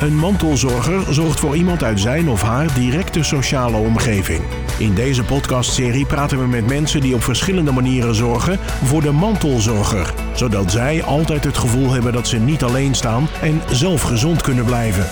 [0.00, 4.40] Een mantelzorger zorgt voor iemand uit zijn of haar directe sociale omgeving.
[4.78, 10.14] In deze podcastserie praten we met mensen die op verschillende manieren zorgen voor de mantelzorger,
[10.34, 14.64] zodat zij altijd het gevoel hebben dat ze niet alleen staan en zelf gezond kunnen
[14.64, 15.06] blijven.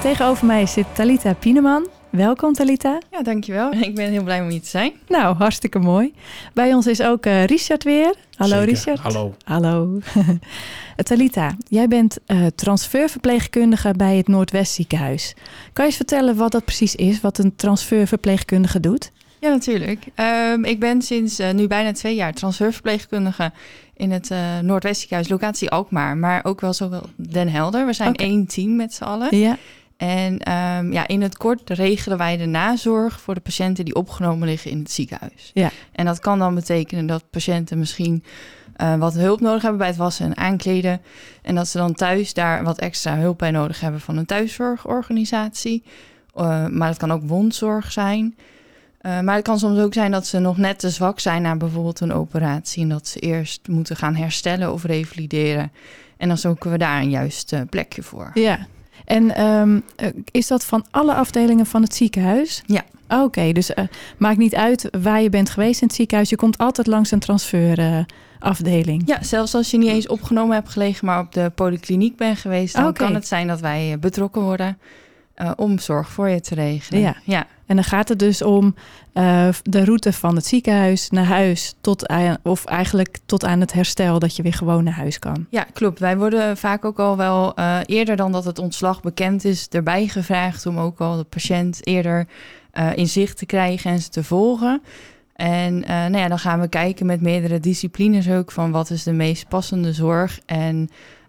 [0.00, 1.97] Tegenover mij zit Talita Pieneman.
[2.10, 2.98] Welkom Talita.
[3.10, 3.72] Ja, dankjewel.
[3.72, 4.92] Ik ben heel blij om hier te zijn.
[5.08, 6.14] Nou, hartstikke mooi.
[6.54, 8.14] Bij ons is ook uh, Richard weer.
[8.36, 8.74] Hallo Zeker.
[8.74, 8.98] Richard.
[8.98, 9.34] Hallo.
[9.44, 10.00] Hallo.
[10.96, 15.34] Talita, jij bent uh, transferverpleegkundige bij het Noordwest ziekenhuis.
[15.72, 19.12] Kan je eens vertellen wat dat precies is, wat een transferverpleegkundige doet?
[19.40, 20.04] Ja, natuurlijk.
[20.52, 23.52] Um, ik ben sinds uh, nu bijna twee jaar transferverpleegkundige
[23.96, 27.86] in het uh, Noordwest ziekenhuis, locatie Alkmaar, maar ook wel zowel Den Helder.
[27.86, 28.26] We zijn okay.
[28.26, 29.36] één team met z'n allen.
[29.36, 29.56] Ja.
[29.98, 34.48] En um, ja, in het kort regelen wij de nazorg voor de patiënten die opgenomen
[34.48, 35.50] liggen in het ziekenhuis.
[35.54, 35.70] Ja.
[35.92, 38.24] En dat kan dan betekenen dat patiënten misschien
[38.76, 41.00] uh, wat hulp nodig hebben bij het wassen en aankleden.
[41.42, 45.82] En dat ze dan thuis daar wat extra hulp bij nodig hebben van een thuiszorgorganisatie.
[46.36, 48.36] Uh, maar het kan ook wondzorg zijn.
[49.02, 51.56] Uh, maar het kan soms ook zijn dat ze nog net te zwak zijn na
[51.56, 52.82] bijvoorbeeld een operatie.
[52.82, 55.72] En dat ze eerst moeten gaan herstellen of revalideren.
[56.16, 58.30] En dan zoeken we daar een juist plekje voor.
[58.34, 58.66] Ja.
[59.08, 59.82] En um,
[60.30, 62.62] is dat van alle afdelingen van het ziekenhuis?
[62.66, 62.84] Ja.
[63.08, 63.84] Oké, okay, dus uh,
[64.18, 66.30] maakt niet uit waar je bent geweest in het ziekenhuis.
[66.30, 69.00] Je komt altijd langs een transferafdeling.
[69.00, 72.38] Uh, ja, zelfs als je niet eens opgenomen hebt gelegen, maar op de polykliniek bent
[72.38, 73.06] geweest, dan okay.
[73.06, 74.78] kan het zijn dat wij betrokken worden
[75.42, 77.00] uh, om zorg voor je te regelen.
[77.00, 77.16] Ja.
[77.24, 77.46] ja.
[77.66, 78.74] En dan gaat het dus om
[79.14, 83.72] uh, de route van het ziekenhuis naar huis tot aan, of eigenlijk tot aan het
[83.72, 85.46] herstel dat je weer gewoon naar huis kan.
[85.50, 85.98] Ja, klopt.
[85.98, 90.06] Wij worden vaak ook al wel uh, eerder dan dat het ontslag bekend is erbij
[90.06, 92.26] gevraagd om ook al de patiënt eerder
[92.94, 94.82] in zicht te krijgen en ze te volgen.
[95.34, 99.12] En nou ja, dan gaan we kijken met meerdere disciplines ook van wat is de
[99.12, 100.88] meest passende zorg en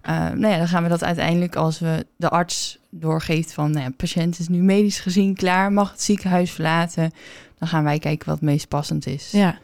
[0.10, 3.84] uh, nou ja, dan gaan we dat uiteindelijk als we de arts doorgeeft van nou
[3.84, 7.12] ja, patiënt is nu medisch gezien klaar, mag het ziekenhuis verlaten.
[7.58, 9.32] Dan gaan wij kijken wat het meest passend is.
[9.32, 9.58] Ja.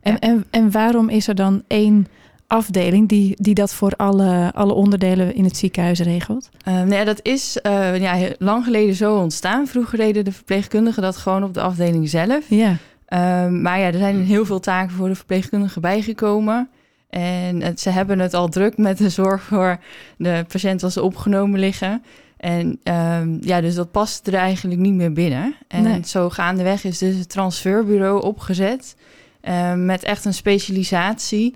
[0.00, 0.18] En, ja.
[0.18, 2.06] en, en waarom is er dan één
[2.46, 6.48] afdeling die, die dat voor alle, alle onderdelen in het ziekenhuis regelt?
[6.68, 9.66] Uh, nou ja, dat is uh, ja, lang geleden zo ontstaan.
[9.66, 12.44] Vroeger deden de verpleegkundigen dat gewoon op de afdeling zelf.
[12.48, 12.70] Ja.
[12.70, 12.78] Uh,
[13.48, 16.68] maar ja, er zijn heel veel taken voor de verpleegkundigen bijgekomen.
[17.10, 19.78] En het, ze hebben het al druk met de zorg voor
[20.16, 22.02] de patiënt als ze opgenomen liggen.
[22.40, 25.54] En um, ja, dus dat past er eigenlijk niet meer binnen.
[25.68, 26.00] En nee.
[26.04, 28.96] zo gaandeweg is dus het transferbureau opgezet.
[29.42, 31.54] Uh, met echt een specialisatie.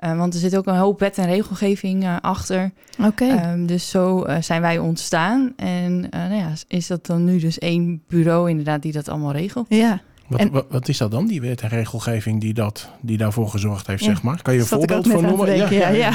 [0.00, 2.70] Uh, want er zit ook een hoop wet en regelgeving uh, achter.
[2.98, 3.24] Oké.
[3.24, 3.52] Okay.
[3.52, 5.52] Um, dus zo zijn wij ontstaan.
[5.56, 9.66] En nou ja, is dat dan nu dus één bureau inderdaad die dat allemaal regelt.
[9.68, 10.00] Ja.
[10.28, 13.86] Wat, en, wat, is dat dan, die wet en regelgeving die, dat, die daarvoor gezorgd
[13.86, 14.42] heeft, ja, zeg maar?
[14.42, 15.46] Kan je een voorbeeld van noemen?
[15.46, 16.10] Denken, ja, ja.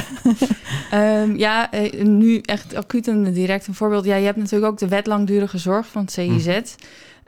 [0.92, 1.22] Ja.
[1.22, 1.70] um, ja,
[2.04, 4.06] nu echt acuut en direct een voorbeeld.
[4.06, 6.46] Ja, je hebt natuurlijk ook de wet langdurige zorg van het CIZ.
[6.46, 6.62] Hm.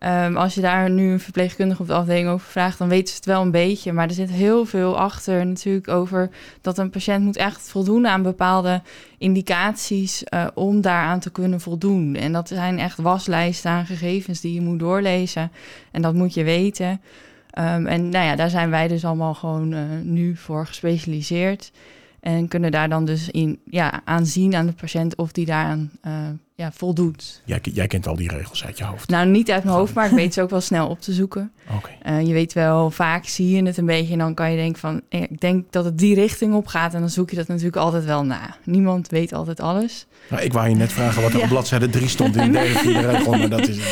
[0.06, 3.16] Um, als je daar nu een verpleegkundige op de afdeling over vraagt, dan weten ze
[3.16, 3.94] het wel een beetje.
[3.94, 6.30] Maar er zit heel veel achter natuurlijk over
[6.62, 8.82] dat een patiënt moet echt voldoen aan bepaalde
[9.18, 12.16] indicaties uh, om daaraan te kunnen voldoen.
[12.16, 15.52] En dat zijn echt waslijsten aan gegevens die je moet doorlezen.
[15.92, 16.90] En dat moet je weten.
[16.90, 21.72] Um, en nou ja, daar zijn wij dus allemaal gewoon uh, nu voor gespecialiseerd.
[22.20, 26.14] En kunnen daar dan dus in ja, aanzien aan de patiënt of die daaraan uh,
[26.64, 27.42] ja, voldoet.
[27.46, 29.10] Jij, jij, kent al die regels uit je hoofd?
[29.10, 31.52] Nou, niet uit mijn hoofd, maar ik weet ze ook wel snel op te zoeken.
[31.78, 32.20] Okay.
[32.22, 34.80] Uh, je weet wel, vaak zie je het een beetje en dan kan je denken
[34.80, 35.02] van...
[35.10, 37.76] Eh, ik denk dat het die richting op gaat en dan zoek je dat natuurlijk
[37.76, 38.56] altijd wel na.
[38.64, 40.06] Niemand weet altijd alles.
[40.30, 41.44] Nou, ik wou je net vragen wat er ja.
[41.44, 43.78] op bladzijde 3 stond in de vierde regel, maar dat is...
[43.78, 43.84] Uh...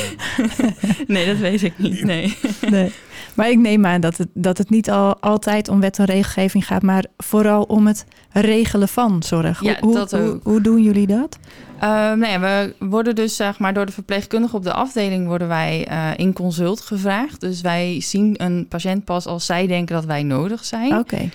[1.07, 2.37] nee, dat weet ik niet, nee.
[2.69, 2.91] nee.
[3.35, 6.65] Maar ik neem aan dat het, dat het niet al, altijd om wet en regelgeving
[6.65, 9.63] gaat, maar vooral om het regelen van zorg.
[9.63, 11.37] Ja, hoe, dat hoe, hoe doen jullie dat?
[11.75, 15.47] Uh, nou ja, we worden dus zeg maar door de verpleegkundige op de afdeling worden
[15.47, 17.41] wij uh, in consult gevraagd.
[17.41, 20.91] Dus wij zien een patiënt pas als zij denken dat wij nodig zijn.
[20.91, 20.99] Oké.
[20.99, 21.29] Okay.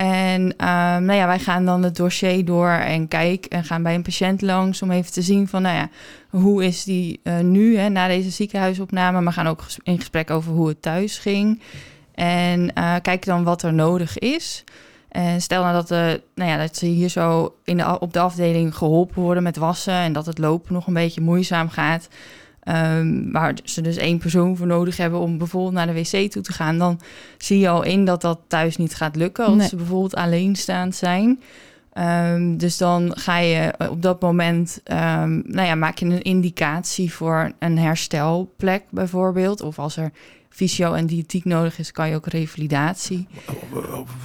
[0.00, 3.94] En uh, nou ja, wij gaan dan het dossier door en kijken en gaan bij
[3.94, 5.88] een patiënt langs om even te zien van, nou ja,
[6.30, 9.20] hoe is die uh, nu hè, na deze ziekenhuisopname.
[9.20, 11.62] Maar gaan ook in gesprek over hoe het thuis ging.
[12.14, 14.64] En uh, kijken dan wat er nodig is.
[15.08, 18.20] En stel nou dat, de, nou ja, dat ze hier zo in de, op de
[18.20, 22.08] afdeling geholpen worden met wassen en dat het lopen nog een beetje moeizaam gaat.
[22.68, 26.42] Um, waar ze dus één persoon voor nodig hebben om bijvoorbeeld naar de wc toe
[26.42, 27.00] te gaan, dan
[27.38, 29.68] zie je al in dat dat thuis niet gaat lukken als nee.
[29.68, 31.40] ze bijvoorbeeld alleenstaand zijn.
[31.98, 37.12] Um, dus dan ga je op dat moment, um, nou ja, maak je een indicatie
[37.12, 39.60] voor een herstelplek bijvoorbeeld.
[39.60, 40.12] Of als er
[40.50, 43.26] fysio en diëtiek nodig is, kan je ook revalidatie.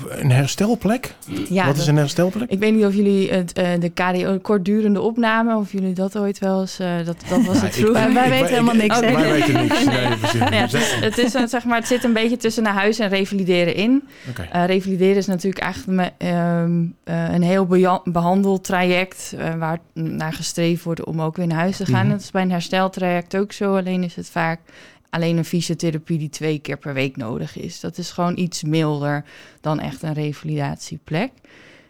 [0.09, 1.15] Een herstelplek?
[1.49, 2.49] Ja, Wat is een herstelplek?
[2.49, 6.39] Ik weet niet of jullie het, eh, de KDO, kortdurende opname, of jullie dat ooit
[6.39, 7.93] wel eens, eh, dat, dat was Ja, het vroeger.
[7.93, 8.99] Wij, wij weten helemaal niks.
[8.99, 9.13] Hè?
[9.13, 9.83] Wij weten niks.
[9.95, 10.39] Nee, precies.
[10.39, 10.67] Nou ja,
[11.01, 14.03] het, is, een, zeg maar, het zit een beetje tussen naar huis en revalideren in.
[14.51, 17.67] Eh, revalideren is natuurlijk eigenlijk me- ehm, eh, een heel
[18.03, 22.01] behandeltraject eh, waar naar gestreefd wordt om ook weer naar huis te gaan.
[22.05, 22.09] Mhm.
[22.15, 24.59] Dat is bij een hersteltraject ook zo, alleen is het vaak
[25.15, 27.79] alleen een fysiotherapie die twee keer per week nodig is.
[27.79, 29.25] Dat is gewoon iets milder
[29.61, 31.31] dan echt een revalidatieplek.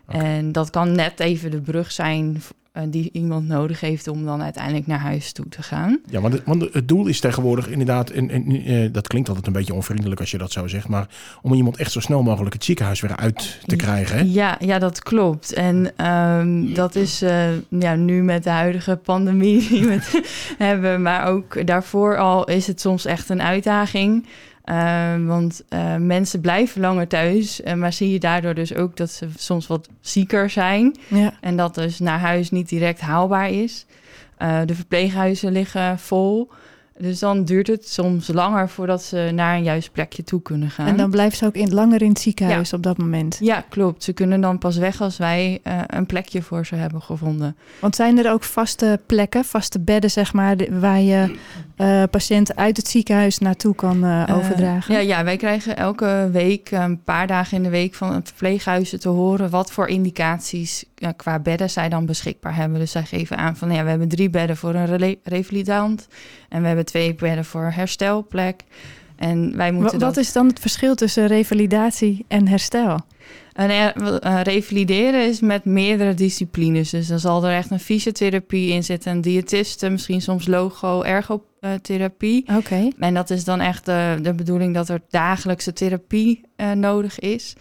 [0.07, 2.41] En dat kan net even de brug zijn
[2.89, 5.99] die iemand nodig heeft om dan uiteindelijk naar huis toe te gaan.
[6.09, 9.47] Ja, want het, want het doel is tegenwoordig inderdaad, en, en, eh, dat klinkt altijd
[9.47, 11.07] een beetje onvriendelijk als je dat zo zegt, maar
[11.41, 14.17] om iemand echt zo snel mogelijk het ziekenhuis weer uit te krijgen.
[14.17, 14.23] Hè?
[14.27, 15.53] Ja, ja, dat klopt.
[15.53, 20.23] En ehm, dat is eh, ja, nu met de huidige pandemie die we
[20.57, 24.25] hebben, maar ook daarvoor al is het soms echt een uitdaging.
[24.65, 29.11] Ehm, want eh, mensen blijven langer thuis, eh, maar zie je daardoor dus ook dat
[29.11, 30.95] ze soms wat zieker zijn.
[31.07, 31.33] Ja.
[31.41, 33.85] En dat dus naar huis niet direct haalbaar is.
[34.37, 36.49] Eh, de verpleeghuizen liggen vol.
[36.97, 40.87] Dus dan duurt het soms langer voordat ze naar een juist plekje toe kunnen gaan.
[40.87, 43.37] En dan blijft ze ook in, langer in het ziekenhuis op dat moment.
[43.41, 44.03] Ja, klopt.
[44.03, 47.55] Ze kunnen dan pas weg als wij eh, een plekje voor ze hebben gevonden.
[47.79, 51.35] Want zijn er ook vaste plekken, vaste bedden, zeg maar, waar je
[51.75, 54.93] eh, patiënten uit het ziekenhuis naartoe kan eh, overdragen?
[54.93, 58.99] ja, ja, wij krijgen elke week, een paar dagen in de week van het verpleeghuizen
[58.99, 62.79] te horen wat voor indicaties qua bedden zij dan beschikbaar hebben.
[62.79, 66.07] Dus zij geven aan van ja, we hebben drie bedden voor een revalidant
[66.49, 68.61] en we hebben twee bedden voor herstelplek.
[69.15, 72.99] En wij moeten wat dat- is dan het verschil tussen revalidatie en herstel?
[73.53, 76.89] En er- eh, revalideren is met meerdere disciplines.
[76.89, 82.45] Dus dan zal er echt een fysiotherapie in zitten, een diëtiste, misschien soms logo, ergotherapie.
[82.57, 82.87] Oké.
[82.99, 87.53] En dat is dan echt de, de bedoeling dat er dagelijkse therapie eh, nodig is.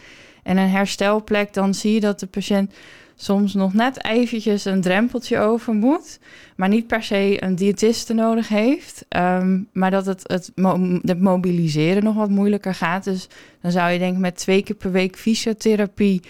[0.42, 2.72] En een herstelplek, dan zie je dat de patiënt
[3.16, 6.18] soms nog net eventjes een drempeltje over moet.
[6.56, 9.04] Maar niet per se een diëtiste nodig heeft.
[9.08, 13.04] ehm, maar dat het, het, mo- het mobiliseren nog wat moeilijker gaat.
[13.04, 13.28] Dus
[13.60, 16.22] dan zou je denken met twee keer per week fysiotherapie...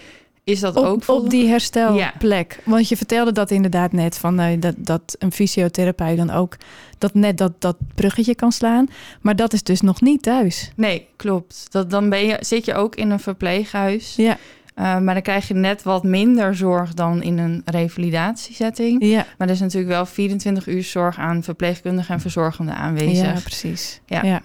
[0.43, 1.35] is dat ook voldoende?
[1.35, 2.59] op die herstelplek.
[2.65, 6.57] Want je vertelde dat inderdaad net, van, eh, dat, dat een fysiotherapeut dan ook
[6.97, 8.87] dat net dat, dat bruggetje kan slaan.
[9.21, 10.71] Maar dat is dus nog niet thuis.
[10.75, 11.67] Nee, klopt.
[11.69, 14.13] Dat, dan ben je, zit je ook in een verpleeghuis.
[14.15, 14.37] Ja,
[14.75, 19.05] Eh, maar dan krijg je net wat minder zorg dan in een revalidatiesetting.
[19.05, 23.25] ja, Maar er is natuurlijk wel 24 uur zorg aan verpleegkundigen en verzorgenden aanwezig.
[23.33, 24.01] ja precies.
[24.05, 24.23] Ja.
[24.23, 24.41] ja.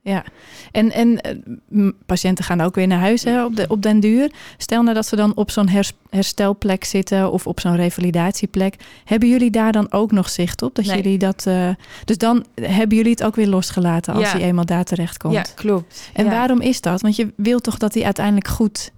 [0.00, 0.24] ja.
[0.72, 4.30] En, en eh, patiënten gaan ook weer naar huis hè, op, de, op den duur.
[4.56, 8.74] Stel nou dat ze dan op zo'n hers- herstelplek zitten of op zo'n revalidatieplek.
[9.04, 10.74] Hebben jullie daar dan ook nog zicht op?
[10.74, 10.96] Dat Nee.
[10.96, 11.68] jullie dat, eh,
[12.04, 14.38] dus dan hebben jullie het ook weer losgelaten als Ja.
[14.38, 15.34] hij eenmaal daar terecht komt.
[15.34, 16.10] Ja, klopt.
[16.12, 17.00] En waarom is dat?
[17.00, 18.90] Want je wilt toch dat hij uiteindelijk goed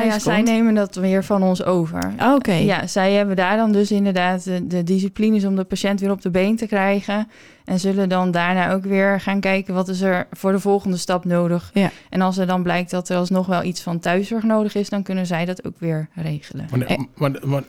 [0.00, 2.12] thuis Nou ja, zij nemen dat weer van ons over.
[2.16, 2.52] Ah, Oké.
[2.52, 6.22] Ja, zij hebben daar dan dus inderdaad de, de disciplines om de patiënt weer op
[6.22, 7.28] de been te krijgen.
[7.64, 11.24] En zullen dan daarna ook weer gaan kijken wat is er voor de volgende stap
[11.24, 11.70] nodig.
[11.74, 11.90] Ja.
[12.10, 15.02] En als er dan blijkt dat er alsnog wel iets van thuiszorg nodig is, dan
[15.02, 16.66] kunnen zij dat ook weer regelen.
[16.70, 16.98] Maar, Eh.
[17.14, 17.62] maar, maar-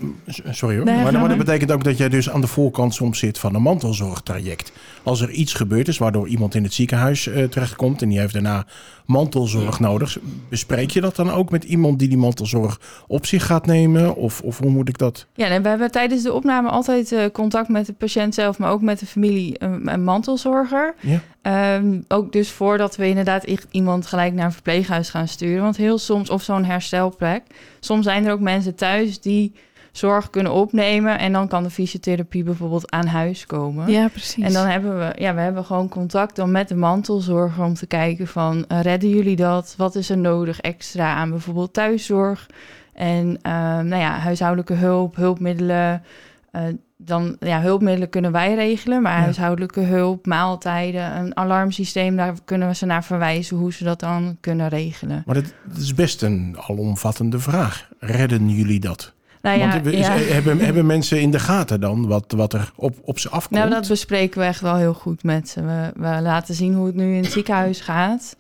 [0.52, 0.86] sorry hoor.
[0.86, 3.62] Nee, maar, dat betekent ook dat jij dus aan de voorkant soms zit van een
[3.62, 4.72] mantelzorgtraject.
[5.04, 8.34] Als er iets gebeurd is waardoor iemand in het ziekenhuis eh, terechtkomt en die heeft
[8.34, 8.66] daarna
[9.06, 10.18] mantelzorg nodig,
[10.50, 14.16] bespreek je dat dan ook met iemand die die mantelzorg op zich gaat nemen?
[14.16, 15.26] Of, of hoe moet ik dat?
[15.34, 18.72] Ja, en we hebben tijdens de opname altijd eh, contact met de patiënt zelf, maar
[18.72, 20.94] ook met de familie, een mantelzorger.
[21.00, 21.20] Ja.
[21.42, 25.64] Ehm, ook dus voordat we inderdaad echt iemand gelijk naar een verpleeghuis gaan sturen.
[25.64, 27.44] Want heel soms, of zo'n herstelplek,
[27.80, 29.54] soms zijn er ook mensen thuis die
[29.92, 31.20] zorg kunnen opnemen.
[31.20, 33.92] En dan kan de fysiotherapie bijvoorbeeld aan huis komen.
[33.92, 34.44] Ja, precies.
[34.44, 37.88] En dan hebben we, ja, we hebben gewoon contact dan met de mantelzorger om te
[37.88, 39.74] kijken van, eh, redden jullie dat?
[39.78, 42.50] Wat is er nodig extra aan bijvoorbeeld thuiszorg?
[42.94, 46.04] En ehm, nou ja, huishoudelijke hulp, hulpmiddelen.
[46.52, 46.62] eh,
[46.98, 49.22] dan, ja, hulpmiddelen kunnen wij regelen, maar Ja.
[49.24, 54.38] huishoudelijke hulp, maaltijden, een alarmsysteem, daar kunnen we ze naar verwijzen hoe ze dat dan
[54.40, 55.24] kunnen regelen.
[55.26, 57.90] Maar dat, dat is best een alomvattende vraag.
[58.00, 59.14] Redden jullie dat?
[59.42, 60.12] Nou ja, Want ja.
[60.12, 63.60] hebben, hebben mensen in de gaten dan wat, wat er op, op ze afkomt?
[63.60, 65.62] Nou, dat bespreken we echt wel heel goed met ze.
[65.64, 68.36] We, we laten zien hoe het nu in het ziekenhuis gaat.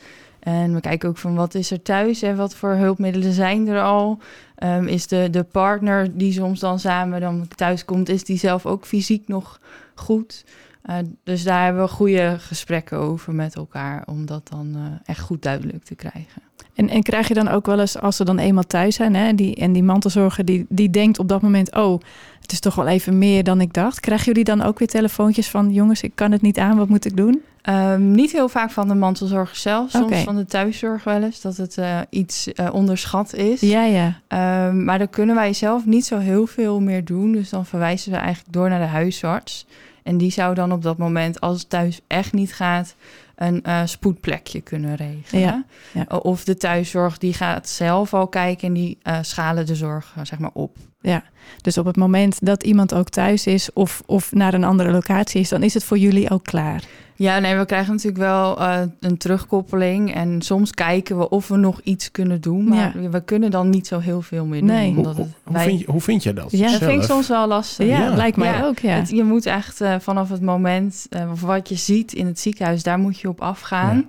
[0.45, 3.81] En we kijken ook van wat is er thuis en wat voor hulpmiddelen zijn er
[3.81, 4.19] al.
[4.55, 8.65] Ehm, is de, de partner die soms dan samen dan thuis komt, is die zelf
[8.65, 9.59] ook fysiek nog
[9.95, 10.45] goed?
[10.81, 15.19] Eh, dus daar hebben we goede gesprekken over met elkaar om dat dan eh, echt
[15.19, 16.41] goed duidelijk te krijgen.
[16.73, 19.33] En, en krijg je dan ook wel eens, als ze dan eenmaal thuis zijn, hè,
[19.33, 21.99] die, en die mantelzorger die, die denkt op dat moment, oh,
[22.41, 23.99] het is toch wel even meer dan ik dacht.
[23.99, 27.05] Krijgen jullie dan ook weer telefoontjes van, jongens, ik kan het niet aan, wat moet
[27.05, 27.41] ik doen?
[27.65, 29.91] Ehm, niet heel vaak van de mantelzorg zelf.
[29.91, 31.41] Soms van de thuiszorg wel eens.
[31.41, 33.61] Dat het eh, iets eh, onderschat is.
[33.61, 34.19] Ja, ja.
[34.27, 37.31] Ehm, maar dan kunnen wij zelf niet zo heel veel meer doen.
[37.31, 39.65] Dus dan verwijzen we eigenlijk door naar de huisarts.
[40.03, 42.95] En die zou dan op dat moment, als het thuis echt niet gaat,
[43.35, 45.65] een eh, spoedplekje kunnen regelen.
[45.93, 50.39] Ja, Of de thuiszorg die gaat zelf al kijken en die schalen de zorg zeg
[50.39, 50.77] maar op.
[51.07, 51.23] Ja,
[51.61, 55.39] dus op het moment dat iemand ook thuis is of, of naar een andere locatie
[55.41, 56.83] is, dan is het voor jullie ook klaar.
[57.17, 60.13] Ja, nee, we krijgen natuurlijk wel eh, een terugkoppeling.
[60.13, 62.67] En soms kijken we of we nog iets kunnen doen.
[62.67, 64.69] Maar we kunnen dan niet zo heel veel meer doen.
[64.69, 64.87] Nee.
[64.87, 66.51] Hoe, Omdat hoe, het, hoe wij- vind je, hoe vind je dat?
[66.51, 67.05] Ja, dat vind ik zelf?
[67.05, 67.87] soms wel lastig.
[67.87, 68.15] Ja, Ja.
[68.15, 68.95] lijkt mij Ja, ook, ja.
[68.95, 72.39] Het- je moet echt eh, vanaf het moment eh, of wat je ziet in het
[72.39, 74.05] ziekenhuis, daar moet je op afgaan.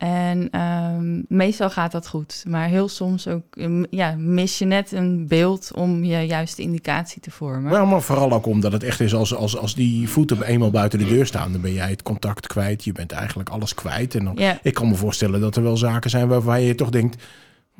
[0.00, 2.44] En ehm, meestal gaat dat goed.
[2.48, 7.20] Maar heel soms ook eh, ja, mis je net een beeld om je juiste indicatie
[7.20, 7.72] te vormen.
[7.72, 10.98] Nou, maar vooral ook omdat het echt is als, als, als die voeten eenmaal buiten
[10.98, 12.84] de deur staan, dan ben jij het contact kwijt.
[12.84, 14.14] Je bent eigenlijk alles kwijt.
[14.14, 16.90] En dan, ja, ik kan me voorstellen dat er wel zaken zijn waarvan je toch
[16.90, 17.22] denkt.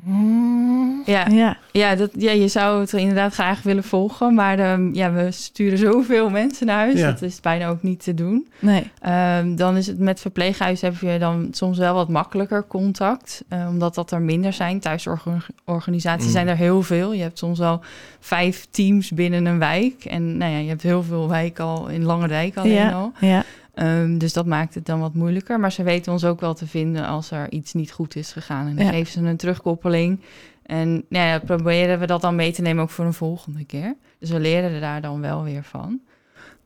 [0.03, 4.33] Hmm, ja, Ja, ja, dat, ja, je zou het inderdaad graag willen volgen.
[4.33, 6.99] Maar ehm, ja, we sturen zoveel mensen naar huis.
[6.99, 7.11] Ja.
[7.11, 8.47] Dat is bijna ook niet te doen.
[8.59, 8.91] nee.
[9.01, 13.43] Ehm, dan is het met verpleeghuis heb je dan soms wel wat makkelijker contact.
[13.47, 14.79] eh, omdat dat er minder zijn.
[14.79, 16.31] Thuisorganisaties Mm.
[16.31, 17.13] zijn er heel veel.
[17.13, 17.79] Je hebt soms al
[18.19, 20.05] vijf teams binnen een wijk.
[20.05, 23.11] En nou ja, je hebt heel veel wijken al in Lange Dijk alleen Ja, al.
[23.19, 25.59] ja, Ehm, dus dat maakt het dan wat moeilijker.
[25.59, 28.67] Maar ze weten ons ook wel te vinden als er iets niet goed is gegaan.
[28.67, 28.91] En dan Ja.
[28.91, 30.19] geven ze een terugkoppeling.
[30.65, 33.95] En nou ja, proberen we dat dan mee te nemen ook voor een volgende keer.
[34.19, 35.99] Dus we leren er daar dan wel weer van.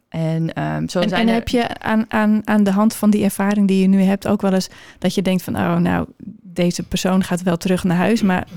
[0.09, 1.33] En, ehm, zo En, zijn en er...
[1.33, 4.41] heb je aan, aan, aan de hand van die ervaring die je nu hebt ook
[4.41, 4.69] wel eens
[4.99, 6.07] dat je denkt van, oh nou,
[6.41, 8.47] deze persoon gaat wel terug naar huis, maar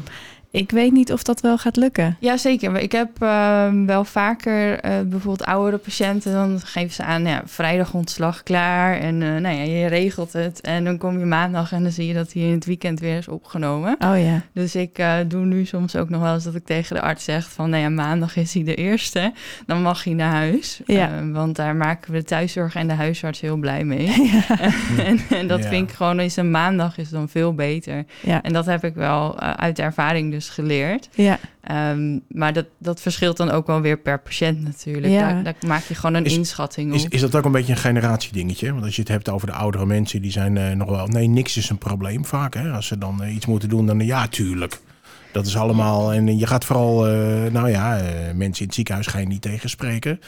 [0.50, 2.16] ik weet niet of dat wel gaat lukken.
[2.20, 2.70] Ja, zeker.
[2.70, 7.42] Maar Ik heb ehm, wel vaker eh, bijvoorbeeld oudere patiënten, dan geven ze aan, ja,
[7.44, 10.60] vrijdag ontslag klaar en eh, nou ja, je regelt het.
[10.60, 13.16] En dan kom je maandag en dan zie je dat hij in het weekend weer
[13.18, 13.96] is opgenomen.
[13.98, 16.96] Oh ja, Dus ik eh, doe nu soms ook nog wel eens dat ik tegen
[16.96, 19.32] de arts zeg van, nou ja, maandag is hij de eerste,
[19.66, 20.80] dan mag hij naar huis.
[20.86, 21.08] Ja.
[21.08, 24.06] Eh, want daar maken we de thuiszorg en de huisarts heel blij mee.
[25.04, 25.68] en, en dat Ja.
[25.68, 28.04] vind ik gewoon, is een maandag is dan veel beter.
[28.22, 31.09] ja, En dat heb ik wel uit de ervaring dus geleerd.
[31.14, 35.12] ja, Ehm, maar dat, dat verschilt dan ook wel weer per patiënt natuurlijk.
[35.12, 35.33] Ja.
[35.33, 36.97] Daar, daar maak je gewoon een Is- inschatting op.
[36.97, 38.73] Is, is dat ook een beetje een generatiedingetje?
[38.73, 41.07] Want als je het hebt over de oudere mensen, die zijn eh, nog wel...
[41.07, 42.54] Nee, niks is een probleem vaak.
[42.54, 42.71] Hè?
[42.71, 44.78] Als ze dan eh, iets moeten doen, dan ja, tuurlijk.
[45.33, 46.12] Dat is allemaal...
[46.12, 48.00] En je gaat vooral, eh, nou ja,
[48.35, 50.21] mensen in het ziekenhuis ga je niet tegenspreken.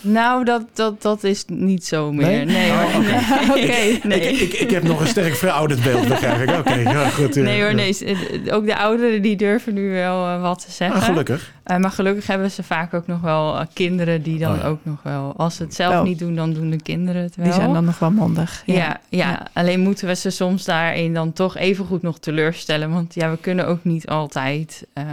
[0.00, 2.26] Nou, dat, dat, dat is niet zo meer.
[2.26, 2.44] Nee?
[2.44, 3.56] Nee, Oh, hoor.
[4.08, 4.20] Nee.
[4.20, 6.58] Ik, ik, ik heb nog een sterk verouderd beeld, begrijp ik.
[6.58, 7.36] Oké, ja, goed.
[7.36, 7.74] eh, Nee hoor, ja.
[7.74, 7.98] nee.
[8.04, 11.00] eh, Ook de ouderen die durven nu wel eh, wat te zeggen.
[11.00, 11.52] Ah, gelukkig.
[11.62, 14.66] Eh, maar gelukkig hebben ze vaak ook nog wel kinderen die dan Oh ja.
[14.66, 15.34] ook nog wel...
[15.36, 16.02] Als ze het zelf Wel.
[16.02, 17.44] niet doen, dan doen de kinderen het wel.
[17.44, 18.62] die zijn dan nog wel mondig.
[18.66, 19.42] Ja, ja, Ja.
[19.52, 22.90] alleen moeten we ze soms daarin dan toch even goed nog teleurstellen.
[22.92, 25.04] Want ja, we kunnen ook niet altijd eh,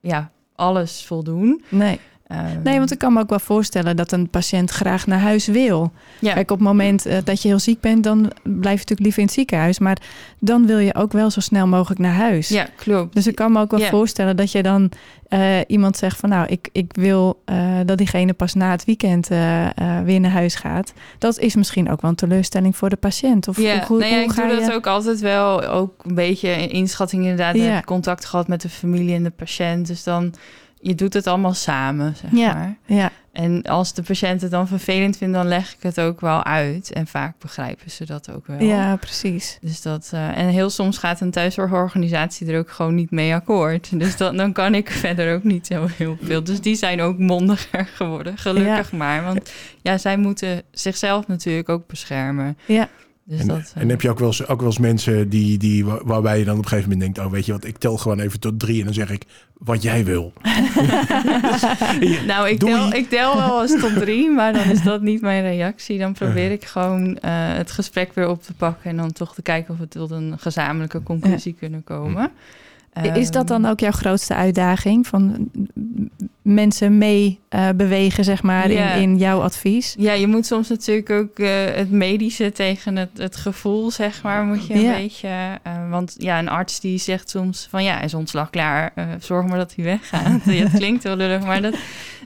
[0.00, 1.62] ja, alles voldoen.
[1.68, 2.00] Nee.
[2.30, 5.46] Ehm, nee, want ik kan me ook wel voorstellen dat een patiënt graag naar huis
[5.46, 5.92] wil.
[6.18, 9.00] ja, Kijk, op het moment eh, dat je heel ziek bent, dan blijf je natuurlijk
[9.00, 9.78] liever in het ziekenhuis.
[9.78, 9.96] Maar
[10.38, 12.48] dan wil je ook wel zo snel mogelijk naar huis.
[12.48, 13.14] ja, klopt.
[13.14, 13.88] Dus ik kan me ook wel Ja.
[13.88, 14.90] voorstellen dat je dan
[15.28, 19.28] eh, iemand zegt van nou, ik, ik wil eh, dat diegene pas na het weekend
[20.04, 20.92] weer naar huis gaat.
[21.18, 23.48] Dat is misschien ook wel een teleurstelling voor de patiënt.
[23.48, 24.74] Of Ja, hoe, hoe, nou ja, hoe ik ga doe dat je...
[24.74, 27.54] ook altijd wel, ook een beetje in inschatting inderdaad.
[27.56, 27.70] Je Ja.
[27.70, 29.86] hebt contact gehad met de familie en de patiënt.
[29.86, 30.34] Dus dan,
[30.80, 32.54] je doet het allemaal samen, zeg Ja.
[32.54, 32.76] maar.
[32.84, 36.44] Ja, En als de patiënt het dan vervelend vindt, dan leg ik het ook wel
[36.44, 36.92] uit.
[36.92, 38.62] En vaak begrijpen ze dat ook wel.
[38.62, 39.58] ja, precies.
[39.60, 43.90] Dus dat, eh, en heel soms gaat een thuiszorgorganisatie er ook gewoon niet mee akkoord.
[44.00, 46.44] Dus dan, dan kan ik verder ook niet zo heel veel.
[46.44, 49.24] Dus die zijn ook mondiger geworden, gelukkig maar.
[49.24, 52.58] Want ja, zij moeten zichzelf natuurlijk ook beschermen.
[52.66, 52.88] Ja.
[53.30, 55.58] Dus En, dat, eh, en heb je ook wel eens, ook wel eens mensen die,
[55.58, 57.28] die, waar- waarbij je dan op een gegeven moment denkt...
[57.28, 59.24] oh, weet je wat, ik tel gewoon even tot drie en dan zeg ik
[59.58, 60.32] wat jij wil.
[62.26, 62.72] nou, ik Doei.
[62.72, 65.98] tel, ik tel wel eens tot drie, maar dan is dat niet mijn reactie.
[65.98, 68.90] Dan probeer ik gewoon eh, het gesprek weer op te pakken...
[68.90, 72.30] en dan toch te kijken of we tot een gezamenlijke conclusie kunnen komen.
[73.02, 75.06] Is dat dan ook jouw grootste uitdaging?
[75.06, 75.50] Van
[76.42, 78.92] mensen mee eh, bewegen, zeg maar, Ja.
[78.92, 79.94] in, in jouw advies?
[79.98, 84.44] Ja, je moet soms natuurlijk ook eh, het medische tegen het, het gevoel, zeg maar,
[84.44, 84.96] moet je een Ja.
[84.96, 85.28] beetje...
[85.62, 89.58] eh, want ja, een arts die zegt soms van ja, is ontslag klaar, zorg maar
[89.58, 90.40] dat hij weggaat.
[90.44, 91.74] ja, het klinkt wel lullig, maar dat,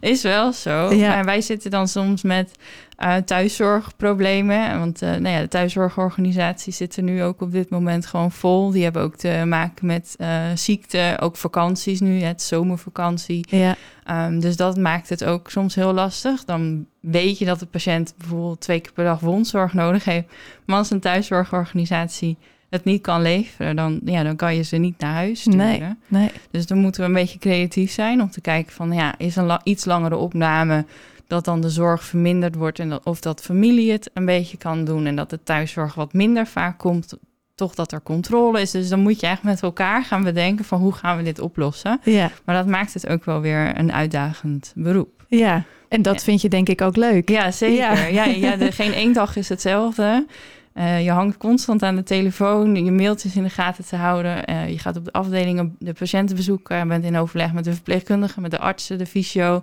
[0.01, 0.93] Is wel zo.
[0.95, 1.09] Ja.
[1.09, 2.51] Maar wij zitten dan soms met
[2.97, 4.79] eh, thuiszorgproblemen.
[4.79, 8.71] Want eh, nou ja, de thuiszorgorganisaties zitten nu ook op dit moment gewoon vol.
[8.71, 13.47] Die hebben ook te maken met eh, ziekte, ook vakanties nu, het zomervakantie.
[13.49, 16.45] Ja, Ehm, dus dat maakt het ook soms heel lastig.
[16.45, 20.27] Dan weet je dat de patiënt bijvoorbeeld twee keer per dag wondzorg nodig heeft.
[20.65, 22.37] Maar als een thuiszorgorganisatie
[22.71, 25.59] het niet kan leveren, dan, ja, dan kan je ze niet naar huis sturen.
[25.59, 25.97] Nee.
[26.09, 26.31] nee.
[26.51, 29.45] Dus dan moeten we een beetje creatief zijn om te kijken van ja, is een
[29.47, 30.85] la- iets langere opname
[31.27, 34.85] dat dan de zorg verminderd wordt en dat, of dat familie het een beetje kan
[34.85, 37.15] doen en dat de thuiszorg wat minder vaak komt,
[37.55, 38.71] toch dat er controle is.
[38.71, 42.01] Dus dan moet je echt met elkaar gaan bedenken van hoe gaan we dit oplossen.
[42.03, 45.25] Ja, Maar dat maakt het ook wel weer een uitdagend beroep.
[45.29, 45.65] ja.
[45.89, 47.29] En dat vind je denk ik ook leuk.
[47.29, 47.77] Ja, zeker.
[47.77, 48.05] Ja.
[48.07, 48.25] Ja.
[48.25, 50.27] Ja, de, geen één dag is hetzelfde.
[50.73, 54.45] Eh, je hangt constant aan de telefoon, je mailtjes in de gaten te houden.
[54.45, 56.79] Eh, je gaat op de afdelingen de patiënten bezoeken.
[56.79, 59.63] Je bent in overleg met de verpleegkundigen, met de artsen, de fysio.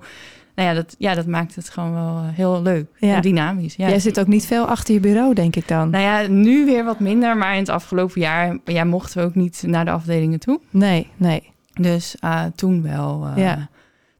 [0.55, 3.15] Nou ja, dat, ja, dat maakt het gewoon wel eh, heel leuk Ja.
[3.15, 3.75] en dynamisch.
[3.75, 3.87] Ja.
[3.89, 5.89] Jij zit ook niet veel achter je bureau, denk ik dan.
[5.89, 9.35] Nou ja, nu weer wat minder, maar in het afgelopen jaar ja, mochten we ook
[9.35, 10.59] niet naar de afdelingen toe.
[10.69, 11.49] Nee, nee.
[11.73, 13.25] Dus eh, toen wel.
[13.35, 13.69] eh, Ja.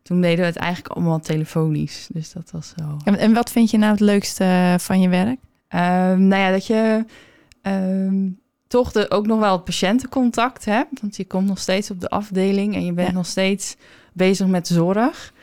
[0.02, 2.08] Toen deden we het eigenlijk allemaal telefonisch.
[2.14, 2.98] Dus dat was wel...
[3.04, 5.40] En, en wat vind je nou het leukste eh, van je werk?
[5.68, 7.06] Ehm, nou ja, dat je
[7.62, 8.30] ehm,
[8.68, 11.02] toch de, ook nog wel het patiëntencontact hebt.
[11.02, 13.14] Want je komt nog steeds op de afdeling en je bent Ja.
[13.14, 13.76] nog steeds
[14.14, 15.34] bezig met zorg.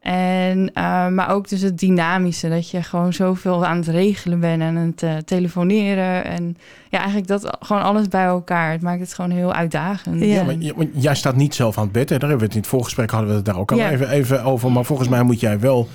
[0.00, 4.62] En, eh, maar ook dus het dynamische, dat je gewoon zoveel aan het regelen bent
[4.62, 6.24] en aan het eh, telefoneren.
[6.24, 6.56] En
[6.88, 8.72] ja, eigenlijk dat gewoon alles bij elkaar.
[8.72, 10.20] Het maakt het gewoon heel uitdagend.
[10.20, 10.26] Ja.
[10.26, 12.08] Ja, maar, ja, want jij staat niet zelf aan het bed.
[12.08, 12.18] Hè?
[12.18, 13.90] Daar hebben we het in het voorgesprek hadden we het daar ook al Ja.
[13.90, 14.72] even, even over.
[14.72, 15.88] Maar volgens mij moet jij wel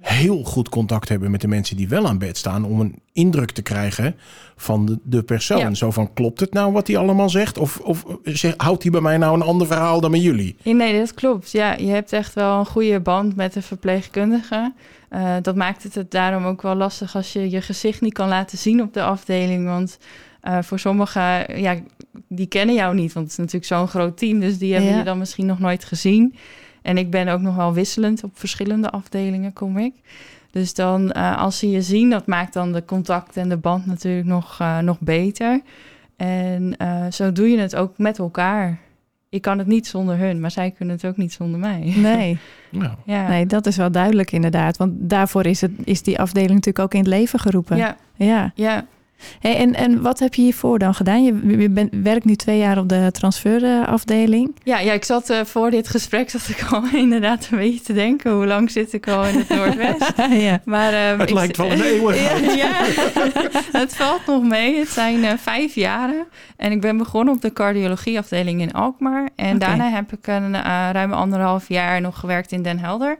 [0.00, 2.64] heel goed contact hebben met de mensen die wel aan bed staan.
[2.64, 4.16] Om een indruk te krijgen
[4.56, 5.58] van de, de persoon.
[5.58, 5.74] Ja.
[5.74, 7.58] Zo van, klopt het nou wat hij allemaal zegt?
[7.58, 10.56] Of, of zeg, houdt hij bij mij nou een ander verhaal dan bij jullie?
[10.62, 11.50] Nee, dat klopt.
[11.50, 14.72] Ja, je hebt echt wel een goede band met de verpleegkundige.
[15.08, 18.28] Eh, dat maakt het het daarom ook wel lastig als je je gezicht niet kan
[18.28, 19.66] laten zien op de afdeling.
[19.66, 19.98] Want
[20.40, 21.76] eh, voor sommigen, ja,
[22.28, 23.12] die kennen jou niet.
[23.12, 24.40] Want het is natuurlijk zo'n groot team.
[24.40, 24.98] Dus die hebben Ja.
[24.98, 26.34] je dan misschien nog nooit gezien.
[26.82, 29.92] En ik ben ook nog wel wisselend op verschillende afdelingen, kom ik.
[30.50, 33.86] Dus dan, eh, als ze je zien, dat maakt dan de contact en de band
[33.86, 35.60] natuurlijk nog, eh, nog beter.
[36.16, 38.78] En eh, zo doe je het ook met elkaar.
[39.28, 41.92] Ik kan het niet zonder hun, maar zij kunnen het ook niet zonder mij.
[41.96, 42.38] Nee,
[42.70, 44.76] Nou, Ja, nee, dat is wel duidelijk inderdaad.
[44.76, 47.76] Want daarvoor is, het, is die afdeling natuurlijk ook in het leven geroepen.
[47.76, 48.52] ja, ja.
[48.54, 48.86] ja.
[49.40, 51.24] Hey, en, en wat heb je hiervoor dan gedaan?
[51.24, 54.54] Je, je bent, werkt nu twee jaar op de transferafdeling.
[54.62, 57.92] ja, ja ik zat eh, voor dit gesprek zat ik al inderdaad een beetje te
[57.92, 58.32] denken.
[58.32, 60.12] Hoe lang zit ik al in het Noordwest?
[60.48, 60.60] ja.
[60.64, 62.54] Maar, ehm, het ik- lijkt wel een eeuwigheid.
[62.58, 62.72] Ja,
[63.72, 64.78] het valt nog mee.
[64.78, 66.26] Het zijn eh, vijf jaren.
[66.56, 69.28] En ik ben begonnen op de cardiologieafdeling in Alkmaar.
[69.36, 73.16] En daarna heb ik een uh, ruim anderhalf jaar nog gewerkt in Den Helder.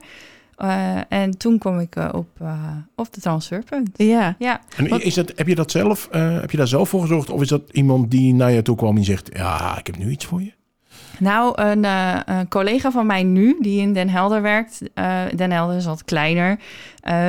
[0.61, 2.27] Uh, en toen kwam ik uh, op,
[2.95, 3.89] op de transferpunt.
[3.95, 4.35] Ja.
[4.39, 4.61] ja.
[4.75, 7.29] En is dat, heb je dat zelf, uh, heb je daar zelf voor gezorgd?
[7.29, 10.09] Of is dat iemand die naar je toe kwam en zegt, ja, ik heb nu
[10.09, 10.51] iets voor je?
[11.19, 14.81] Nou, een, uh, een, collega van mij nu, die in Den Helder werkt.
[14.95, 16.59] Uh, Den Helder is wat kleiner.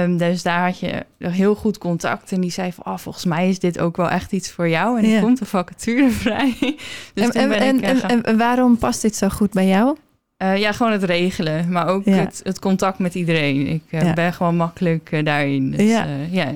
[0.02, 2.32] Um, dus daar had je heel goed contact.
[2.32, 4.98] En die zei van, oh, volgens mij is dit ook wel echt iets voor jou.
[4.98, 5.20] En er ja.
[5.20, 6.76] komt een vacature vrij.
[7.14, 9.96] dus en, en, ik, en, en, waarom past dit zo goed bij jou?
[10.42, 11.72] Uh, ja, gewoon het regelen.
[11.72, 12.12] Maar ook ja.
[12.12, 13.66] het, het, contact met iedereen.
[13.66, 14.12] Ik uh, ja.
[14.12, 15.70] ben gewoon makkelijk daarin.
[15.70, 16.07] Dus, ja.
[16.31, 16.55] ja.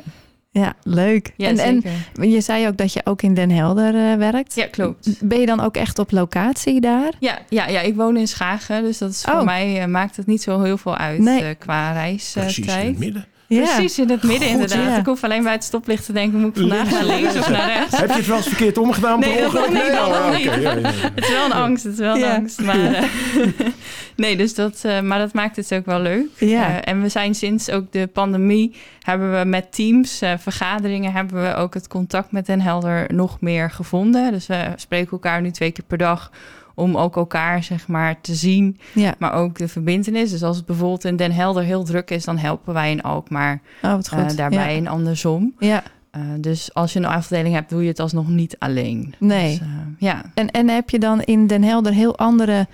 [0.51, 1.33] Ja, leuk.
[1.37, 1.83] Ja, en,
[2.15, 4.55] en, je zei ook dat je ook in Den Helder uh, werkt.
[4.55, 5.29] Ja, klopt.
[5.29, 7.13] Ben je dan ook echt op locatie daar?
[7.19, 8.83] Ja, ja, ja ik woon in Schagen.
[8.83, 9.45] Dus dat is voor oh.
[9.45, 11.43] mij uh, maakt het niet zo heel veel uit nee.
[11.43, 12.45] uh, qua reistijd.
[12.45, 13.27] Precies in het midden.
[13.47, 13.63] Ja.
[13.63, 14.87] Precies in het midden, Goed, inderdaad.
[14.87, 14.99] Ja.
[14.99, 17.67] Ik hoef alleen bij het stoplicht te denken: moet ik vandaag naar links of naar
[17.67, 17.99] rechts?
[17.99, 19.21] Heb je het wel eens verkeerd omgedaan?
[19.21, 19.71] Nee, dat.
[19.71, 20.51] Nee, dat oh, niet.
[21.15, 22.61] Het is wel een angst, het is wel een angst.
[22.61, 23.03] Maar, uh,
[24.17, 26.27] nee, dus dat, uh, maar dat maakt het ook wel leuk.
[26.37, 26.71] Ja.
[26.71, 31.43] Uh, en we zijn sinds ook de pandemie, hebben we met teams, uh, vergaderingen, hebben
[31.43, 34.33] we ook het contact met Den Helder nog meer gevonden.
[34.33, 36.31] Dus we spreken elkaar nu twee keer per dag
[36.75, 39.15] om ook elkaar zeg maar te zien, ja.
[39.19, 40.31] maar ook de verbindenis.
[40.31, 43.61] Dus als het bijvoorbeeld in Den Helder heel druk is, dan helpen wij in Alkmaar
[43.83, 43.99] oh.
[44.15, 44.79] Uh, daarbij ja.
[44.79, 45.55] en andersom.
[45.59, 45.83] Ja.
[46.17, 49.15] Uh, dus als je een afdeling hebt, doe je het alsnog niet alleen.
[49.19, 49.59] Nee.
[49.59, 49.67] Dus, uh,
[49.99, 50.23] ja.
[50.35, 52.67] En, en heb je dan in Den Helder heel andere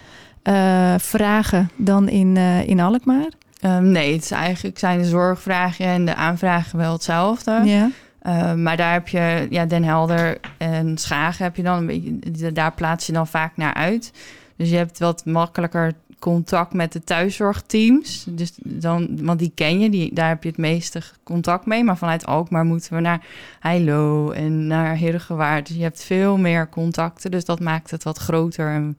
[0.98, 2.36] vragen dan in,
[2.66, 3.28] in Alkmaar?
[3.64, 7.60] Um, nee, het is eigenlijk zijn de zorgvragen en de aanvragen wel hetzelfde.
[7.64, 7.90] Ja.
[8.22, 12.52] Uh, maar daar heb je, ja, Den Helder en Schagen heb je dan een beetje,
[12.52, 14.12] daar plaats je dan vaak naar uit.
[14.56, 18.26] Dus je hebt wat makkelijker contact met de thuiszorgteams.
[18.28, 21.84] Dus dan, want die ken je, die, daar heb je het meeste contact mee.
[21.84, 23.24] Maar vanuit Alkmaar moeten we naar
[23.60, 25.66] Heilo en naar Heergewaard.
[25.66, 28.94] Dus je hebt veel meer contacten, dus dat maakt het wat groter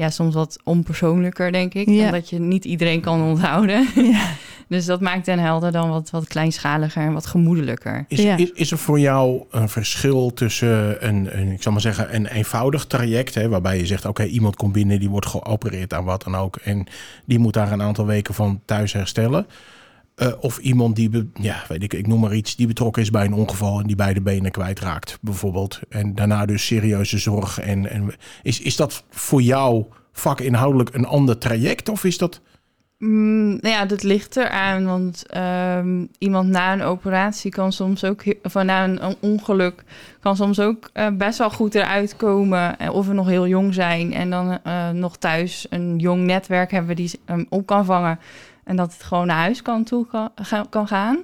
[0.00, 1.88] ja, soms wat onpersoonlijker, denk ik.
[1.88, 2.04] Ja.
[2.04, 3.88] Omdat je niet iedereen kan onthouden.
[4.12, 4.28] Ja.
[4.68, 8.04] Dus dat maakt Den Helder dan wat, wat kleinschaliger en wat gemoedelijker.
[8.08, 8.36] Is, Ja.
[8.36, 12.26] is, is er voor jou een verschil tussen een, een ik zal maar zeggen, een
[12.26, 16.22] eenvoudig traject, hè, waarbij je zegt, oké, iemand komt binnen, die wordt geopereerd aan wat
[16.22, 16.86] dan ook, en
[17.24, 19.46] die moet daar een aantal weken van thuis herstellen.
[20.20, 23.24] Eh, of iemand die, ja, weet ik, ik noem maar iets, die betrokken is bij
[23.24, 25.80] een ongeval en die beide benen kwijtraakt, bijvoorbeeld.
[25.88, 27.58] En daarna dus serieuze zorg.
[27.60, 31.88] En, en is, is dat voor jou vakinhoudelijk een ander traject?
[31.88, 32.40] Of is dat.
[32.98, 34.84] Mm, nou ja, dat ligt eraan.
[34.84, 39.84] Want ehm, iemand na een operatie kan soms ook, of na een, ongeluk,
[40.20, 42.78] kan soms ook eh, best wel goed eruit komen.
[42.78, 44.58] eh, Of we nog heel jong zijn en dan
[44.92, 48.18] nog thuis een jong netwerk hebben die hem op kan vangen.
[48.64, 51.18] En dat het gewoon naar huis kan, toe kan, ga- kan gaan.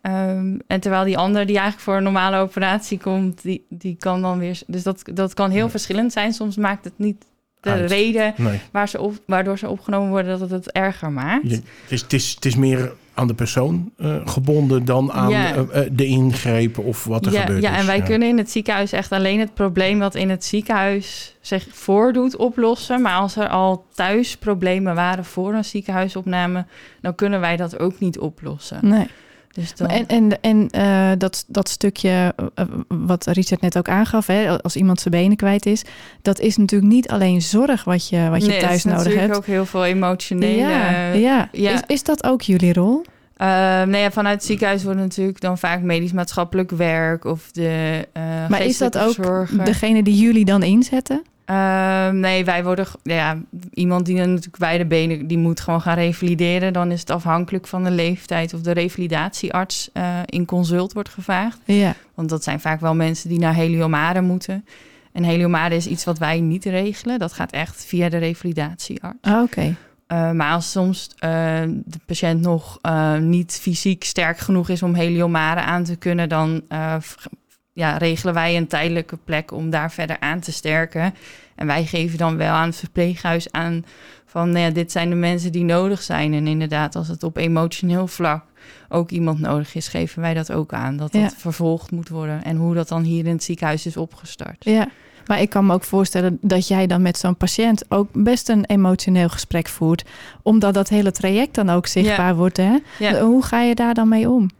[0.00, 4.22] Ehm, en terwijl die ander die eigenlijk voor een normale operatie komt, die, die kan
[4.22, 4.60] dan weer.
[4.66, 6.32] Dus dat, dat kan heel verschillend zijn.
[6.32, 7.24] Soms maakt het niet
[7.60, 7.90] de Uit.
[7.90, 8.60] reden Nee.
[8.72, 11.50] waar ze op, waardoor ze opgenomen worden dat het het erger maakt.
[11.50, 15.30] Je- het, is, het, is, het is meer aan de persoon eh, gebonden dan aan
[15.30, 15.54] Ja.
[15.54, 17.62] eh, eh, de ingreep of wat er ja, gebeurt.
[17.62, 17.80] ja, is.
[17.80, 21.66] en wij kunnen in het ziekenhuis echt alleen het probleem wat in het ziekenhuis zich
[21.70, 23.02] voordoet oplossen.
[23.02, 26.66] Maar als er al thuis problemen waren voor een ziekenhuisopname,
[27.00, 28.78] dan kunnen wij dat ook niet oplossen.
[28.82, 29.06] Nee.
[29.54, 34.26] Dus dan, En, en, en eh, dat, dat stukje eh, wat Richard net ook aangaf,
[34.26, 35.82] hè, als iemand zijn benen kwijt is,
[36.22, 39.26] dat is natuurlijk niet alleen zorg wat je, wat je Nee, thuis is nodig natuurlijk
[39.26, 39.36] hebt.
[39.36, 40.56] ook heel veel emotionele.
[40.56, 41.48] ja, ja.
[41.52, 41.72] ja.
[41.72, 43.04] Is, is dat ook jullie rol?
[43.36, 48.06] Uh, nou ja, vanuit het ziekenhuis wordt natuurlijk dan vaak medisch-maatschappelijk werk of de.
[48.12, 49.16] eh Maar is dat ook
[49.64, 51.22] degene die jullie dan inzetten?
[51.44, 52.86] Ehm, nee, wij worden...
[53.02, 53.38] Ja,
[53.74, 55.26] iemand die natuurlijk beide benen...
[55.26, 56.72] die moet gewoon gaan revalideren.
[56.72, 58.54] Dan is het afhankelijk van de leeftijd...
[58.54, 61.58] of de revalidatiearts eh, in consult wordt gevraagd.
[61.64, 64.64] Ja, Want dat zijn vaak wel mensen die naar heliomade moeten.
[65.12, 67.18] En heliomade is iets wat wij niet regelen.
[67.18, 69.18] Dat gaat echt via de revalidatiearts.
[69.20, 69.76] ah, oké.
[70.08, 71.20] Uh, maar als soms uh,
[71.84, 76.62] de patiënt nog uh, niet fysiek sterk genoeg is om heliomade aan te kunnen, dan
[77.74, 81.14] ja, regelen wij een tijdelijke plek om daar verder aan te sterken.
[81.54, 83.84] En wij geven dan wel aan het verpleeghuis aan
[84.26, 86.34] van nou ja, dit zijn de mensen die nodig zijn.
[86.34, 88.44] En inderdaad, als het op emotioneel vlak
[88.88, 90.96] ook iemand nodig is, geven wij dat ook aan.
[90.96, 91.30] Dat dat Ja.
[91.30, 92.44] vervolgd moet worden.
[92.44, 94.64] En hoe dat dan hier in het ziekenhuis is opgestart.
[94.64, 94.88] Ja,
[95.26, 98.64] maar ik kan me ook voorstellen dat jij dan met zo'n patiënt ook best een
[98.64, 100.04] emotioneel gesprek voert.
[100.42, 102.56] Omdat dat hele traject dan ook zichtbaar wordt.
[102.56, 102.78] Hè?
[102.98, 103.20] Ja.
[103.20, 104.50] Hoe ga je daar dan mee om?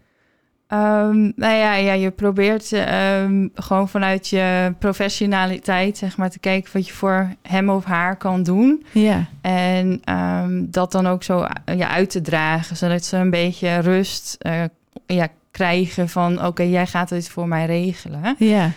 [0.75, 6.71] Um, nou ja, ja, je probeert um, gewoon vanuit je professionaliteit, zeg maar, te kijken
[6.73, 8.85] wat je voor hem of haar kan doen.
[8.93, 13.79] Ja, En um, dat dan ook zo ja, uit te dragen, zodat ze een beetje
[13.79, 14.63] rust uh,
[15.07, 18.35] ja, krijgen van, oké, okay, jij gaat dit voor mij regelen.
[18.39, 18.71] ja.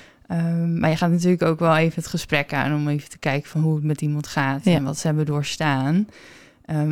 [0.79, 3.61] Maar je gaat natuurlijk ook wel even het gesprek aan om even te kijken van
[3.61, 4.73] hoe het met iemand gaat Ja.
[4.75, 6.07] en wat ze hebben doorstaan.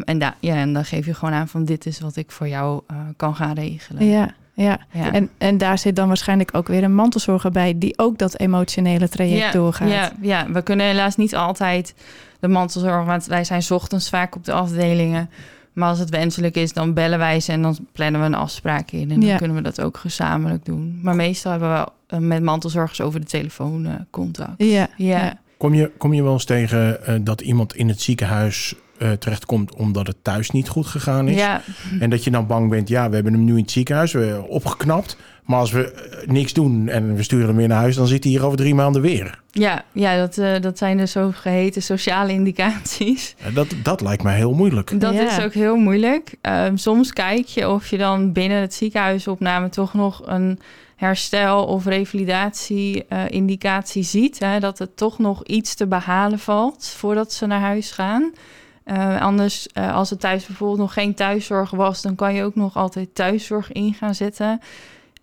[0.06, 2.48] En, da- ja, en dan geef je gewoon aan van dit is wat ik voor
[2.48, 4.06] jou uh, kan gaan regelen.
[4.06, 4.80] Ja, ja.
[4.92, 5.14] Ja.
[5.14, 9.10] En, en daar zit dan waarschijnlijk ook weer een mantelzorger bij die ook dat emotionele
[9.10, 9.90] traject ja, doorgaat.
[9.90, 11.96] Ja, ja, we kunnen helaas niet altijd
[12.40, 15.30] de mantelzorg, want wij zijn 's ochtends vaak op de afdelingen.
[15.74, 18.92] Maar als het wenselijk is, dan bellen wij ze en dan plannen we een afspraak
[18.92, 19.12] in.
[19.12, 19.38] En dan Ja.
[19.38, 21.00] kunnen we dat ook gezamenlijk doen.
[21.04, 24.54] Maar meestal hebben we uh, met mantelzorgers over de telefoon uh, contact.
[24.58, 25.18] Ja, Ja.
[25.18, 25.40] ja.
[25.58, 29.76] Kom, je, kom je wel eens tegen eh, dat iemand in het ziekenhuis eh, terechtkomt
[29.76, 31.36] omdat het thuis niet goed gegaan is?
[31.36, 31.62] Ja,
[32.00, 34.44] En dat je dan bang bent, ja, we hebben hem nu in het ziekenhuis we
[34.48, 35.18] opgeknapt.
[35.44, 38.24] Maar als we eh, niks doen en we sturen hem weer naar huis, dan zit
[38.24, 39.40] hij hier over drie maanden weer.
[39.52, 43.36] ja, ja dat, uh, dat zijn de zogeheten sociale indicaties.
[43.44, 45.00] Ja, dat, dat lijkt mij heel moeilijk.
[45.00, 45.38] Dat Ja.
[45.38, 46.36] is ook heel moeilijk.
[46.42, 50.60] Um, soms kijk je of je dan binnen het ziekenhuisopname toch nog een
[50.96, 54.40] herstel- of revalidatie-indicatie ziet.
[54.40, 58.32] Hè, dat het toch nog iets te behalen valt voordat ze naar huis gaan.
[58.86, 62.56] Uh, anders, uh, als er thuis bijvoorbeeld nog geen thuiszorg was, dan kan je ook
[62.56, 64.60] nog altijd thuiszorg in gaan zetten.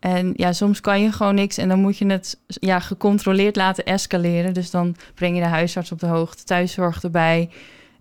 [0.00, 3.84] En ja, soms kan je gewoon niks en dan moet je het ja, gecontroleerd laten
[3.84, 4.54] escaleren.
[4.54, 7.50] Dus dan breng je de huisarts op de hoogte, thuiszorg erbij.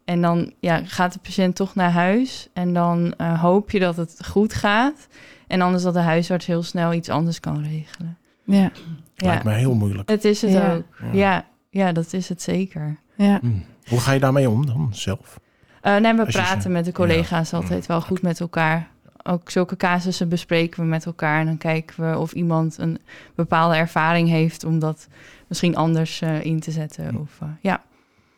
[0.05, 2.49] En dan ja, gaat de patiënt toch naar huis.
[2.53, 5.07] En dan uh, hoop je dat het goed gaat.
[5.47, 8.17] En anders dat de huisarts heel snel iets anders kan regelen.
[8.43, 8.71] Ja,
[9.15, 10.09] Lijkt mij heel moeilijk.
[10.09, 10.73] Het is het Ja.
[10.73, 10.83] ook.
[11.11, 11.45] Ja.
[11.69, 12.97] ja, dat is het zeker.
[13.15, 13.39] ja.
[13.41, 13.47] Hm.
[13.87, 15.39] Hoe ga je daarmee om dan zelf?
[15.83, 17.57] Uh, nee, we praten met de collega's Ja.
[17.57, 18.89] altijd wel goed met elkaar.
[19.23, 21.39] Ook zulke casussen bespreken we met elkaar.
[21.39, 22.99] En dan kijken we of iemand een
[23.35, 25.07] bepaalde ervaring heeft om dat
[25.47, 27.07] misschien anders uh, in te zetten.
[27.07, 27.15] Hm.
[27.15, 27.81] Of, uh, ja.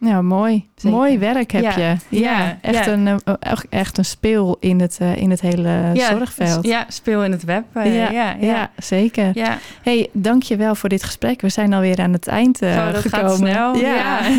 [0.05, 0.67] Ja, mooi.
[0.75, 0.97] Zeker.
[0.97, 1.73] Mooi werk heb Ja.
[1.77, 2.19] je.
[2.19, 2.91] Ja, echt, ja.
[2.91, 6.65] Een, eh, echt- een speel in het, eh, in het hele zorgveld.
[6.65, 7.63] Ja, speel in het web.
[7.73, 8.71] eh, ja, ja, ja.
[8.77, 9.31] zeker.
[9.33, 9.57] Ja.
[9.81, 11.41] hey, dank je wel voor dit gesprek.
[11.41, 13.27] We zijn alweer aan het eind eh, Oh, dat gekomen.
[13.29, 13.75] gaat snel.
[13.75, 14.19] Ja.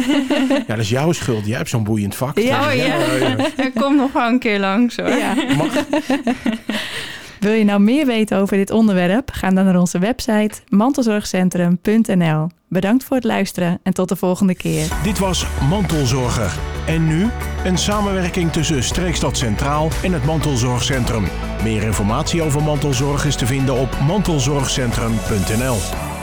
[0.48, 0.58] Ja.
[0.66, 1.46] Dat is jouw schuld.
[1.46, 2.38] Jij hebt zo'n boeiend vak.
[2.38, 2.84] Ja, oh, ja.
[2.84, 3.36] ja.
[3.64, 5.08] Er komt nog wel een keer langs hoor.
[5.08, 5.34] Ja.
[5.56, 5.74] Mag,
[7.40, 9.30] Wil je nou meer weten over dit onderwerp?
[9.32, 12.48] Ga dan naar onze website mantelzorgcentrum.nl.
[12.68, 14.86] Bedankt voor het luisteren en tot de volgende keer.
[15.02, 16.52] Dit was Mantelzorger.
[16.86, 17.28] En nu
[17.64, 21.24] een samenwerking tussen Streekstad Centraal en het Mantelzorgcentrum.
[21.62, 26.13] Meer informatie over mantelzorg is te vinden op mantelzorgcentrum.nl.